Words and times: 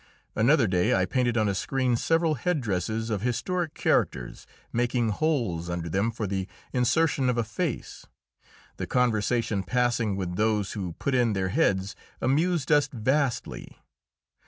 Another 0.35 0.65
day 0.65 0.95
I 0.95 1.05
painted 1.05 1.37
on 1.37 1.47
a 1.47 1.53
screen 1.53 1.95
several 1.95 2.33
head 2.33 2.59
dresses 2.59 3.11
of 3.11 3.21
historic 3.21 3.75
characters, 3.75 4.47
making 4.73 5.09
holes 5.09 5.69
under 5.69 5.89
them 5.89 6.09
for 6.09 6.25
the 6.25 6.47
insertion 6.73 7.29
of 7.29 7.37
a 7.37 7.43
face. 7.43 8.07
The 8.77 8.87
conversation 8.87 9.61
passing 9.61 10.15
with 10.15 10.37
those 10.37 10.71
who 10.71 10.93
put 10.93 11.13
in 11.13 11.33
their 11.33 11.49
heads 11.49 11.95
amused 12.19 12.71
us 12.71 12.89
vastly. 12.91 13.77